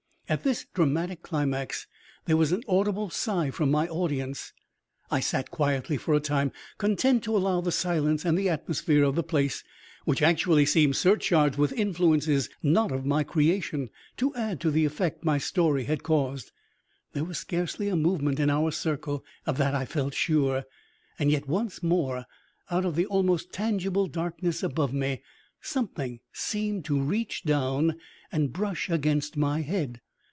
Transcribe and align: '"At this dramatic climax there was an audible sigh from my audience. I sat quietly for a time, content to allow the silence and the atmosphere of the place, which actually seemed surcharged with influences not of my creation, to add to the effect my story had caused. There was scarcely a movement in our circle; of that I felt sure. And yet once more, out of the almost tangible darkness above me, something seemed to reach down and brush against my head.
'"At 0.31 0.43
this 0.43 0.65
dramatic 0.73 1.23
climax 1.23 1.87
there 2.23 2.37
was 2.37 2.53
an 2.53 2.63
audible 2.65 3.09
sigh 3.09 3.51
from 3.51 3.69
my 3.69 3.85
audience. 3.89 4.53
I 5.11 5.19
sat 5.19 5.51
quietly 5.51 5.97
for 5.97 6.13
a 6.13 6.21
time, 6.21 6.53
content 6.77 7.21
to 7.25 7.35
allow 7.35 7.59
the 7.59 7.69
silence 7.73 8.23
and 8.23 8.37
the 8.37 8.47
atmosphere 8.47 9.03
of 9.03 9.15
the 9.15 9.23
place, 9.23 9.61
which 10.05 10.21
actually 10.21 10.65
seemed 10.65 10.95
surcharged 10.95 11.57
with 11.57 11.73
influences 11.73 12.49
not 12.63 12.93
of 12.93 13.05
my 13.05 13.23
creation, 13.25 13.89
to 14.15 14.33
add 14.35 14.61
to 14.61 14.71
the 14.71 14.85
effect 14.85 15.25
my 15.25 15.37
story 15.37 15.83
had 15.83 16.01
caused. 16.01 16.53
There 17.11 17.25
was 17.25 17.37
scarcely 17.39 17.89
a 17.89 17.97
movement 17.97 18.39
in 18.39 18.49
our 18.49 18.71
circle; 18.71 19.25
of 19.45 19.57
that 19.57 19.75
I 19.75 19.83
felt 19.83 20.13
sure. 20.13 20.63
And 21.19 21.29
yet 21.29 21.45
once 21.49 21.83
more, 21.83 22.23
out 22.69 22.85
of 22.85 22.95
the 22.95 23.05
almost 23.05 23.51
tangible 23.51 24.07
darkness 24.07 24.63
above 24.63 24.93
me, 24.93 25.23
something 25.59 26.21
seemed 26.31 26.85
to 26.85 27.01
reach 27.01 27.43
down 27.43 27.99
and 28.31 28.53
brush 28.53 28.89
against 28.89 29.35
my 29.35 29.59
head. 29.61 29.99